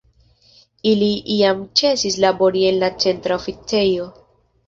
[0.91, 1.09] Ili
[1.41, 4.09] jam ĉesis labori en la Centra Oficejo.